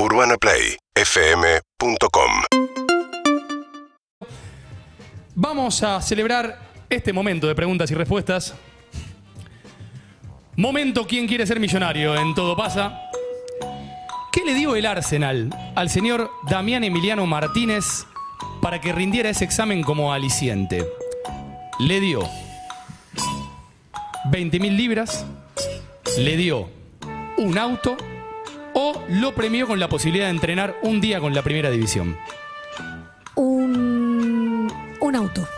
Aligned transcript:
UrbanaPlayFM.com 0.00 2.30
Vamos 5.34 5.82
a 5.82 6.00
celebrar 6.00 6.60
este 6.88 7.12
momento 7.12 7.48
de 7.48 7.56
preguntas 7.56 7.90
y 7.90 7.96
respuestas. 7.96 8.54
Momento 10.54 11.04
¿Quién 11.04 11.26
quiere 11.26 11.48
ser 11.48 11.58
millonario? 11.58 12.14
En 12.14 12.32
todo 12.36 12.56
pasa. 12.56 13.10
¿Qué 14.30 14.44
le 14.44 14.54
dio 14.54 14.76
el 14.76 14.86
Arsenal 14.86 15.50
al 15.74 15.90
señor 15.90 16.30
Damián 16.48 16.84
Emiliano 16.84 17.26
Martínez 17.26 18.06
para 18.62 18.80
que 18.80 18.92
rindiera 18.92 19.30
ese 19.30 19.44
examen 19.44 19.82
como 19.82 20.12
aliciente? 20.12 20.86
Le 21.80 21.98
dio 21.98 22.20
20 24.30 24.60
mil 24.60 24.76
libras, 24.76 25.26
le 26.16 26.36
dio 26.36 26.70
un 27.36 27.58
auto 27.58 27.96
o 28.80 29.02
lo 29.08 29.34
premió 29.34 29.66
con 29.66 29.80
la 29.80 29.88
posibilidad 29.88 30.26
de 30.26 30.30
entrenar 30.30 30.76
un 30.82 31.00
día 31.00 31.18
con 31.18 31.34
la 31.34 31.42
primera 31.42 31.68
división. 31.68 32.16
Un, 33.34 34.72
un 35.00 35.16
auto. 35.16 35.48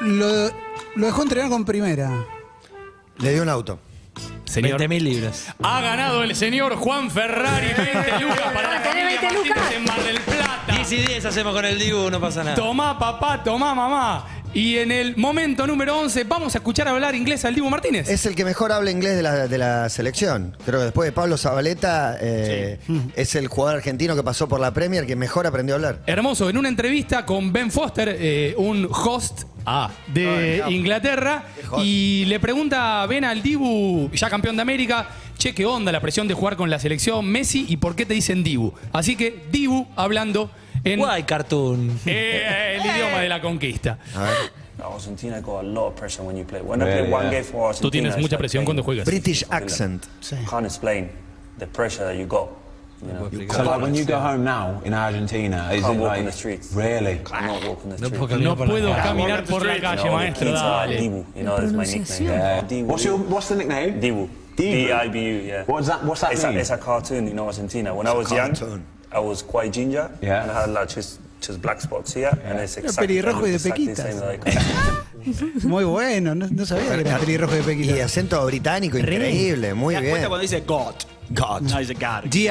Lo, 0.00 0.48
lo 0.96 1.06
dejó 1.06 1.22
entrenar 1.22 1.48
con 1.50 1.64
primera. 1.64 2.10
Le 3.18 3.32
dio 3.32 3.42
un 3.42 3.48
auto. 3.48 3.78
Señor, 4.44 4.78
20 4.78 4.88
mil 4.88 5.04
libras. 5.04 5.54
ha 5.62 5.80
ganado 5.80 6.22
el 6.22 6.36
señor 6.36 6.76
Juan 6.76 7.10
Ferrari 7.10 7.68
20 7.76 8.20
lucas 8.20 8.52
para 8.52 8.74
la 8.74 8.82
¿Tenés 8.82 9.18
familia 9.18 9.20
20 9.20 9.26
Martínez 9.26 9.48
lucas? 9.48 9.72
en 9.74 9.84
Mar 9.84 10.02
del 10.04 10.20
Plata. 10.20 10.72
10 10.74 10.92
y 10.92 10.96
10 11.06 11.24
hacemos 11.24 11.52
con 11.54 11.64
el 11.64 11.78
Dibu, 11.78 12.10
no 12.10 12.20
pasa 12.20 12.42
nada. 12.44 12.56
Tomá, 12.56 12.98
papá, 12.98 13.42
tomá, 13.42 13.74
mamá. 13.74 14.26
Y 14.54 14.78
en 14.78 14.92
el 14.92 15.16
momento 15.16 15.66
número 15.66 15.98
11 15.98 16.22
vamos 16.24 16.54
a 16.54 16.58
escuchar 16.58 16.86
hablar 16.86 17.16
inglés 17.16 17.44
al 17.44 17.56
Dibu 17.56 17.68
Martínez. 17.68 18.08
Es 18.08 18.24
el 18.24 18.36
que 18.36 18.44
mejor 18.44 18.70
habla 18.70 18.92
inglés 18.92 19.16
de 19.16 19.22
la, 19.22 19.48
de 19.48 19.58
la 19.58 19.88
selección. 19.88 20.56
Creo 20.64 20.78
que 20.78 20.84
después 20.84 21.08
de 21.08 21.12
Pablo 21.12 21.36
Zabaleta 21.36 22.16
eh, 22.20 22.78
es 23.16 23.34
el 23.34 23.48
jugador 23.48 23.78
argentino 23.78 24.14
que 24.14 24.22
pasó 24.22 24.48
por 24.48 24.60
la 24.60 24.72
Premier 24.72 25.06
que 25.06 25.16
mejor 25.16 25.48
aprendió 25.48 25.74
a 25.74 25.76
hablar. 25.76 26.02
Hermoso, 26.06 26.48
en 26.48 26.56
una 26.56 26.68
entrevista 26.68 27.26
con 27.26 27.52
Ben 27.52 27.72
Foster, 27.72 28.16
eh, 28.16 28.54
un 28.56 28.88
host 28.88 29.42
ah, 29.66 29.90
de 30.06 30.62
Inglaterra, 30.68 31.46
y 31.82 32.24
le 32.26 32.38
pregunta 32.38 33.02
a 33.02 33.06
Ben 33.06 33.24
al 33.24 33.42
Dibu, 33.42 34.08
ya 34.12 34.30
campeón 34.30 34.54
de 34.54 34.62
América, 34.62 35.08
che, 35.36 35.52
¿qué 35.52 35.66
onda 35.66 35.90
la 35.90 36.00
presión 36.00 36.28
de 36.28 36.34
jugar 36.34 36.54
con 36.54 36.70
la 36.70 36.78
selección 36.78 37.26
Messi 37.26 37.66
y 37.68 37.78
por 37.78 37.96
qué 37.96 38.06
te 38.06 38.14
dicen 38.14 38.44
Dibu? 38.44 38.72
Así 38.92 39.16
que 39.16 39.46
Dibu 39.50 39.88
hablando 39.96 40.48
en 40.84 40.98
Guay, 40.98 41.22
cartoon. 41.24 41.98
eh, 42.06 42.76
el 42.76 42.86
idioma 42.86 43.20
de 43.20 43.28
la 43.28 43.40
conquista. 43.40 43.98
A 44.14 44.22
ver. 44.22 44.64
Argentina 44.82 45.40
got 45.40 45.64
a 45.64 45.66
lot 45.66 45.88
of 45.88 45.96
pressure 45.96 46.22
when 46.22 46.36
you 46.36 46.44
play. 46.44 46.60
When 46.60 46.82
I 46.82 46.84
play 46.84 47.10
one 47.10 47.30
game 47.30 47.44
for 47.44 47.68
Argentina, 47.68 47.88
Tú 47.88 47.90
tienes 47.90 48.18
mucha 48.18 48.36
presión 48.36 48.64
cuando 48.64 48.82
juegas. 48.82 49.06
British 49.06 49.44
accent. 49.50 50.06
Can't 50.48 50.66
explain 50.66 51.10
the 51.58 51.66
pressure 51.66 52.04
that 52.04 52.16
you 52.16 52.26
got. 52.26 52.48
You 53.02 53.12
know, 53.12 53.28
you 53.30 53.46
like 53.46 53.82
when 53.82 53.94
you 53.94 54.04
go 54.04 54.18
home 54.18 54.44
now 54.44 54.80
in 54.84 54.94
Argentina, 54.94 55.68
is 55.72 55.84
it 55.84 55.98
like 55.98 56.20
in 56.20 56.26
the 56.26 56.32
streets. 56.32 56.72
really? 56.74 57.20
No 57.98 58.10
puedo 58.10 58.94
caminar 58.94 59.44
por 59.44 59.64
la 59.64 59.78
calle, 59.78 60.10
maestro, 60.10 60.52
dale. 60.86 61.26
You 61.36 61.42
know, 61.42 61.56
that's 61.58 61.72
my 61.72 61.84
nickname. 61.84 62.86
What's 62.86 63.04
your 63.04 63.18
what's 63.18 63.48
the 63.48 63.56
nickname? 63.56 64.00
Dibu. 64.00 64.28
Dibu. 64.56 65.46
Yeah. 65.46 65.64
What 65.66 65.78
does 65.80 65.88
that- 65.88 66.04
what's 66.04 66.20
that 66.22 66.32
it's 66.32 66.44
mean? 66.44 66.56
A, 66.56 66.60
it's 66.60 66.70
a 66.70 66.78
cartoon, 66.78 67.26
you 67.26 67.34
know, 67.34 67.46
Argentina. 67.46 67.94
When 67.94 68.06
I 68.06 68.12
was 68.14 68.30
young, 68.30 68.54
I 69.14 69.18
was 69.20 69.42
quite 69.42 69.70
ginger. 69.72 70.10
Yeah. 70.20 70.42
And 70.42 70.50
I 70.50 70.54
had 70.62 70.70
like 70.70 70.88
just, 70.94 71.20
just 71.40 71.60
black 71.62 71.80
spots 71.80 72.12
here. 72.14 72.30
And 72.44 72.58
it's 72.60 72.76
exactly, 72.76 73.06
pelirrojo 73.06 73.46
y 73.46 73.50
de 73.50 73.58
pequitas. 73.60 74.06
Muy 75.64 75.84
bueno, 75.84 76.34
no, 76.34 76.46
no 76.50 76.66
sabía 76.66 76.94
que 76.96 77.00
era 77.00 77.18
pelirrojo 77.18 77.54
de 77.54 77.60
Y 77.60 77.64
Pequita. 77.64 78.04
acento 78.04 78.44
británico 78.46 78.98
increíble, 78.98 79.72
muy 79.74 79.94
¿Te 79.94 79.96
das 79.96 80.02
bien. 80.02 80.10
cuenta 80.12 80.28
cuando 80.28 80.42
dice 80.42 80.60
God? 80.60 80.94
God. 81.30 81.60
No 81.62 81.78
dice 81.78 81.94
God. 81.94 82.30
Sí. 82.30 82.48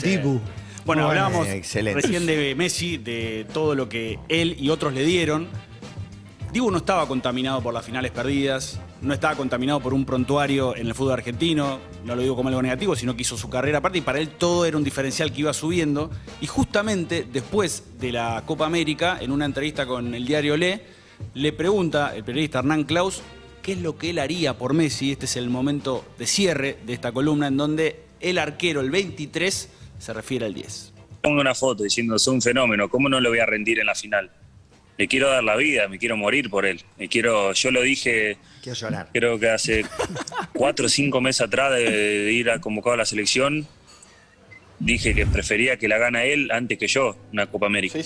Dibu. 0.00 0.40
Bueno, 0.84 1.06
hablábamos 1.08 1.46
recién 1.46 2.26
de 2.26 2.54
Messi, 2.58 2.96
de 2.98 3.46
todo 3.52 3.74
lo 3.74 3.88
que 3.88 4.18
él 4.28 4.56
y 4.58 4.70
otros 4.70 4.92
le 4.94 5.04
dieron. 5.04 5.48
Dibu 6.52 6.68
no 6.68 6.78
estaba 6.78 7.06
contaminado 7.06 7.62
por 7.62 7.72
las 7.72 7.84
finales 7.84 8.10
perdidas, 8.10 8.80
no 9.02 9.14
estaba 9.14 9.36
contaminado 9.36 9.78
por 9.78 9.94
un 9.94 10.04
prontuario 10.04 10.76
en 10.76 10.88
el 10.88 10.94
fútbol 10.94 11.12
argentino, 11.12 11.78
no 12.04 12.16
lo 12.16 12.22
digo 12.22 12.34
como 12.34 12.48
algo 12.48 12.60
negativo, 12.60 12.96
sino 12.96 13.14
que 13.14 13.22
hizo 13.22 13.36
su 13.36 13.48
carrera 13.48 13.78
aparte 13.78 13.98
y 13.98 14.00
para 14.00 14.18
él 14.18 14.30
todo 14.30 14.64
era 14.64 14.76
un 14.76 14.82
diferencial 14.82 15.32
que 15.32 15.42
iba 15.42 15.52
subiendo. 15.52 16.10
Y 16.40 16.48
justamente 16.48 17.24
después 17.32 17.84
de 18.00 18.10
la 18.10 18.42
Copa 18.46 18.66
América, 18.66 19.18
en 19.20 19.30
una 19.30 19.44
entrevista 19.44 19.86
con 19.86 20.12
el 20.12 20.26
diario 20.26 20.56
Le, 20.56 20.82
le 21.34 21.52
pregunta 21.52 22.16
el 22.16 22.24
periodista 22.24 22.58
Hernán 22.58 22.82
Klaus 22.82 23.22
qué 23.62 23.72
es 23.72 23.80
lo 23.80 23.96
que 23.96 24.10
él 24.10 24.18
haría 24.18 24.58
por 24.58 24.74
Messi. 24.74 25.12
Este 25.12 25.26
es 25.26 25.36
el 25.36 25.50
momento 25.50 26.04
de 26.18 26.26
cierre 26.26 26.78
de 26.84 26.94
esta 26.94 27.12
columna 27.12 27.46
en 27.46 27.56
donde 27.56 28.02
el 28.18 28.38
arquero, 28.38 28.80
el 28.80 28.90
23, 28.90 29.70
se 30.00 30.12
refiere 30.12 30.46
al 30.46 30.54
10. 30.54 30.94
pongo 31.22 31.40
una 31.40 31.54
foto 31.54 31.84
diciendo 31.84 32.18
soy 32.18 32.34
un 32.34 32.42
fenómeno, 32.42 32.88
¿cómo 32.88 33.08
no 33.08 33.20
le 33.20 33.28
voy 33.28 33.38
a 33.38 33.46
rendir 33.46 33.78
en 33.78 33.86
la 33.86 33.94
final? 33.94 34.32
Le 35.00 35.08
quiero 35.08 35.30
dar 35.30 35.42
la 35.42 35.56
vida, 35.56 35.88
me 35.88 35.98
quiero 35.98 36.18
morir 36.18 36.50
por 36.50 36.66
él. 36.66 36.82
Me 36.98 37.08
quiero, 37.08 37.54
yo 37.54 37.70
lo 37.70 37.80
dije, 37.80 38.36
Quiero 38.62 38.78
llorar. 38.78 39.08
creo 39.14 39.38
que 39.40 39.48
hace 39.48 39.86
cuatro 40.52 40.84
o 40.84 40.88
cinco 40.90 41.22
meses 41.22 41.40
atrás 41.40 41.72
de, 41.72 41.90
de 41.90 42.32
ir 42.32 42.50
a 42.50 42.60
convocado 42.60 42.92
a 42.92 42.96
la 42.98 43.06
selección, 43.06 43.66
dije 44.78 45.14
que 45.14 45.24
prefería 45.24 45.78
que 45.78 45.88
la 45.88 45.96
gana 45.96 46.24
él 46.24 46.50
antes 46.52 46.76
que 46.76 46.86
yo, 46.86 47.16
una 47.32 47.46
Copa 47.46 47.64
América. 47.64 47.98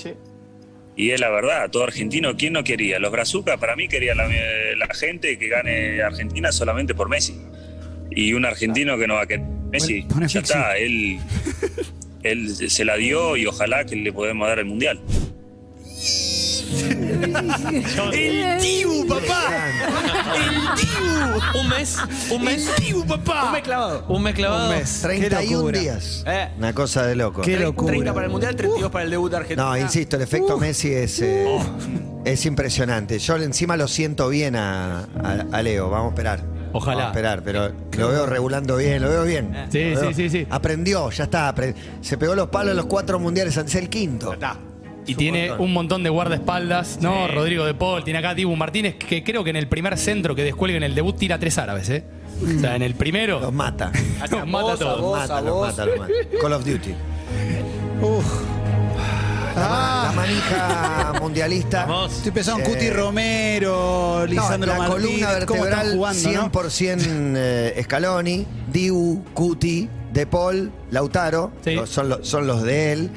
Y 0.96 1.10
es 1.10 1.18
la 1.18 1.30
verdad, 1.30 1.68
todo 1.68 1.82
argentino, 1.82 2.36
¿quién 2.36 2.52
no 2.52 2.62
quería? 2.62 3.00
Los 3.00 3.10
Brazucas, 3.10 3.58
para 3.58 3.74
mí 3.74 3.88
quería 3.88 4.14
la, 4.14 4.28
la 4.28 4.94
gente 4.94 5.36
que 5.36 5.48
gane 5.48 6.00
Argentina 6.00 6.52
solamente 6.52 6.94
por 6.94 7.08
Messi. 7.08 7.34
Y 8.12 8.34
un 8.34 8.44
argentino 8.44 8.96
que 8.98 9.08
no 9.08 9.14
va 9.14 9.22
a 9.22 9.26
querer 9.26 9.44
Messi, 9.72 10.06
ya 10.28 10.38
está, 10.38 10.76
él, 10.76 11.18
él 12.22 12.54
se 12.70 12.84
la 12.84 12.94
dio 12.96 13.36
y 13.36 13.46
ojalá 13.46 13.84
que 13.84 13.96
le 13.96 14.12
podemos 14.12 14.46
dar 14.46 14.60
el 14.60 14.66
Mundial. 14.66 15.00
¡El 18.12 18.60
Dibu, 18.60 19.06
papá! 19.06 19.48
¡El 20.36 20.50
Dibu! 20.76 21.60
Un 21.60 21.68
mes, 21.68 21.98
un 22.30 22.42
mes, 22.44 22.68
¡El 22.78 22.84
Dibu, 22.84 23.06
papá! 23.06 23.44
Un 23.46 23.52
mes 23.52 23.62
clavado. 23.62 24.04
un 24.08 24.22
mes 24.22 24.34
clavado. 24.34 24.70
Un 24.70 24.76
mes. 24.78 24.98
Qué 25.02 25.06
31 25.08 25.56
locura. 25.58 25.78
días. 25.78 26.24
Eh. 26.26 26.48
Una 26.58 26.72
cosa 26.74 27.06
de 27.06 27.16
loco. 27.16 27.42
Qué 27.42 27.52
30 27.56 27.64
locura. 27.66 28.12
para 28.14 28.26
el 28.26 28.32
Mundial, 28.32 28.56
32 28.56 28.90
para 28.90 29.04
el 29.04 29.10
debut 29.10 29.30
de 29.30 29.36
Argentina. 29.36 29.64
No, 29.68 29.76
insisto, 29.76 30.16
el 30.16 30.22
efecto 30.22 30.58
Messi 30.58 30.92
es, 30.92 31.20
eh, 31.20 31.46
es 32.24 32.46
impresionante. 32.46 33.18
Yo 33.18 33.36
encima 33.36 33.76
lo 33.76 33.88
siento 33.88 34.28
bien 34.28 34.56
a, 34.56 35.00
a- 35.00 35.46
a 35.52 35.62
Leo. 35.62 35.90
Vamos 35.90 36.06
a 36.06 36.14
esperar. 36.14 36.40
Ojalá. 36.72 36.96
Vamos 36.96 37.06
a 37.06 37.10
esperar, 37.18 37.42
pero 37.44 37.72
lo 37.98 38.08
veo 38.08 38.26
regulando 38.26 38.76
bien, 38.76 39.00
lo 39.00 39.08
veo 39.08 39.22
bien. 39.24 39.66
Sí, 39.70 39.78
veo- 39.78 40.08
sí, 40.08 40.14
sí, 40.14 40.30
sí. 40.30 40.46
Aprendió, 40.50 41.08
ya 41.10 41.24
está. 41.24 41.54
Se 42.00 42.18
pegó 42.18 42.34
los 42.34 42.48
palos 42.48 42.72
en 42.72 42.76
los 42.78 42.86
cuatro 42.86 43.18
mundiales 43.20 43.56
antes 43.58 43.74
el 43.76 43.88
quinto. 43.88 44.32
Está. 44.32 44.58
Y 45.06 45.14
tiene 45.14 45.52
un 45.52 45.72
montón 45.72 46.02
de 46.02 46.10
guardaespaldas, 46.10 46.98
¿no? 47.00 47.28
Rodrigo 47.28 47.64
de 47.64 47.74
Paul, 47.74 48.04
tiene 48.04 48.18
acá 48.20 48.34
Dibu 48.34 48.54
Martínez, 48.56 48.94
que 48.96 49.22
creo 49.22 49.44
que 49.44 49.50
en 49.50 49.56
el 49.56 49.68
primer 49.68 49.98
centro 49.98 50.34
que 50.34 50.42
descuelga 50.44 50.76
en 50.76 50.82
el 50.82 50.94
debut 50.94 51.16
tira 51.16 51.38
tres 51.38 51.58
árabes, 51.58 51.88
¿eh? 51.90 52.04
O 52.42 52.60
sea, 52.60 52.74
en 52.74 52.82
el 52.82 52.94
primero 52.94 53.38
Los 53.40 53.52
mata. 53.52 53.92
los 54.30 54.46
mata 54.46 54.72
a 54.72 54.76
todos. 54.76 55.00
Los 55.00 55.12
mata, 55.20 55.38
a 55.38 55.40
los 55.40 55.60
mata, 55.60 55.86
los 55.86 55.98
mata. 55.98 56.12
Call 56.40 56.52
of 56.52 56.64
Duty. 56.64 56.94
Uf. 58.02 58.24
La, 59.56 59.62
Ah. 59.66 60.04
la 60.08 60.12
manija 60.12 61.12
mundialista. 61.20 61.86
Vamos. 61.86 62.12
Estoy 62.16 62.32
pensando 62.32 62.64
en 62.64 62.70
Eh, 62.70 62.74
Cuti 62.74 62.90
Romero, 62.90 64.16
No, 64.20 64.26
Lisandro 64.26 64.72
la 64.72 64.78
Martínez, 64.78 65.02
columna 65.04 65.30
vertebral 65.32 65.92
jugando, 65.92 66.32
¿no? 66.32 66.50
100% 66.50 67.34
eh, 67.36 67.80
Scaloni, 67.84 68.46
Diu, 68.72 69.22
Cuti, 69.32 69.88
De 70.12 70.26
Paul, 70.26 70.72
Lautaro, 70.90 71.52
Sí. 71.64 71.74
los- 71.74 71.88
son, 71.88 72.08
los- 72.08 72.26
son 72.26 72.46
los 72.48 72.62
de 72.62 72.92
él, 72.92 73.10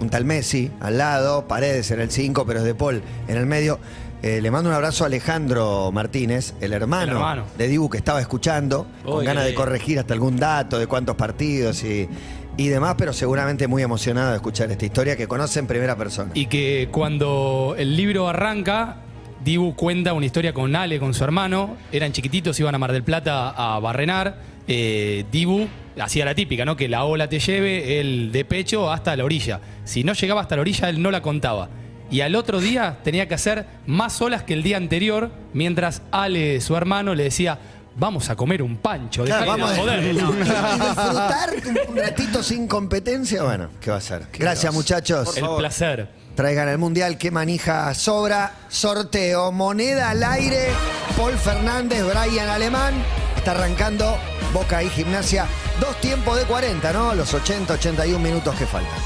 un 0.00 0.10
tal 0.10 0.24
Messi 0.24 0.70
al 0.80 0.98
lado, 0.98 1.46
Paredes 1.46 1.90
en 1.90 2.00
el 2.00 2.10
5, 2.10 2.44
pero 2.46 2.60
es 2.60 2.64
De 2.64 2.74
Paul 2.74 3.02
en 3.28 3.36
el 3.36 3.46
medio. 3.46 3.78
Eh, 4.22 4.40
le 4.40 4.50
mando 4.50 4.70
un 4.70 4.74
abrazo 4.74 5.04
a 5.04 5.08
Alejandro 5.08 5.92
Martínez, 5.92 6.54
el 6.62 6.72
hermano, 6.72 7.02
El 7.02 7.16
hermano. 7.18 7.44
de 7.58 7.68
Dibu 7.68 7.90
que 7.90 7.98
estaba 7.98 8.20
escuchando, 8.22 8.86
con 9.04 9.22
ganas 9.22 9.44
de 9.44 9.54
corregir 9.54 9.98
hasta 9.98 10.14
algún 10.14 10.38
dato 10.38 10.78
de 10.78 10.86
cuántos 10.86 11.14
partidos 11.14 11.84
y, 11.84 12.08
y 12.56 12.68
demás, 12.68 12.94
pero 12.96 13.12
seguramente 13.12 13.68
muy 13.68 13.82
emocionado 13.82 14.30
de 14.30 14.36
escuchar 14.36 14.70
esta 14.70 14.86
historia 14.86 15.14
que 15.16 15.28
conoce 15.28 15.58
en 15.58 15.66
primera 15.66 15.94
persona. 15.96 16.30
Y 16.32 16.46
que 16.46 16.88
cuando 16.90 17.74
el 17.76 17.96
libro 17.98 18.26
arranca, 18.26 18.96
Dibu 19.44 19.74
cuenta 19.76 20.14
una 20.14 20.24
historia 20.24 20.54
con 20.54 20.74
Ale, 20.74 20.98
con 20.98 21.12
su 21.12 21.22
hermano. 21.22 21.76
Eran 21.92 22.12
chiquititos, 22.12 22.58
iban 22.60 22.74
a 22.74 22.78
Mar 22.78 22.92
del 22.92 23.02
Plata 23.02 23.50
a 23.50 23.78
barrenar. 23.78 24.38
Eh, 24.66 25.26
Dibu 25.30 25.68
hacía 26.00 26.24
la 26.24 26.34
típica, 26.34 26.64
¿no? 26.64 26.76
Que 26.76 26.88
la 26.88 27.04
ola 27.04 27.28
te 27.28 27.38
lleve, 27.38 28.00
él 28.00 28.32
de 28.32 28.46
pecho 28.46 28.90
hasta 28.90 29.14
la 29.16 29.24
orilla. 29.24 29.60
Si 29.84 30.02
no 30.02 30.14
llegaba 30.14 30.40
hasta 30.40 30.56
la 30.56 30.62
orilla, 30.62 30.88
él 30.88 31.02
no 31.02 31.10
la 31.10 31.20
contaba. 31.20 31.68
Y 32.10 32.22
al 32.22 32.36
otro 32.36 32.58
día 32.58 32.98
tenía 33.04 33.28
que 33.28 33.34
hacer 33.34 33.66
más 33.86 34.22
olas 34.22 34.44
que 34.44 34.54
el 34.54 34.62
día 34.62 34.78
anterior, 34.78 35.30
mientras 35.52 36.00
Ale, 36.10 36.62
su 36.62 36.74
hermano, 36.74 37.14
le 37.14 37.24
decía, 37.24 37.58
vamos 37.96 38.28
a 38.30 38.36
comer 38.36 38.62
un 38.62 38.76
pancho. 38.78 39.24
Claro, 39.24 39.44
dejá 39.44 39.56
de 39.56 39.62
vamos 39.62 39.78
a 39.78 39.80
joder". 39.80 40.04
y 40.04 40.08
disfrutar 40.12 41.50
un- 41.66 41.90
un 41.90 41.96
ratito 41.96 42.42
sin 42.42 42.66
competencia. 42.68 43.42
Bueno, 43.42 43.68
¿qué 43.80 43.90
va 43.90 43.96
a 43.98 44.00
ser? 44.00 44.26
Gracias, 44.32 44.72
muchachos. 44.74 45.36
El 45.36 45.46
placer. 45.56 46.08
Traigan 46.34 46.68
el 46.68 46.78
mundial, 46.78 47.16
qué 47.16 47.30
manija 47.30 47.94
sobra. 47.94 48.52
Sorteo, 48.68 49.52
moneda 49.52 50.10
al 50.10 50.22
aire. 50.24 50.68
Paul 51.16 51.34
Fernández, 51.34 52.02
Brian 52.04 52.48
Alemán. 52.48 52.94
Está 53.36 53.52
arrancando 53.52 54.18
Boca 54.52 54.82
y 54.82 54.88
Gimnasia. 54.90 55.46
Dos 55.80 56.00
tiempos 56.00 56.36
de 56.38 56.44
40, 56.44 56.92
¿no? 56.92 57.14
Los 57.14 57.32
80, 57.34 57.74
81 57.74 58.18
minutos 58.18 58.54
que 58.56 58.66
faltan. 58.66 58.98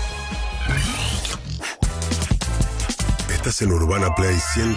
Estás 3.31 3.61
en 3.63 3.73
Urbana 3.73 4.15
Play 4.15 4.37
100. 4.55 4.77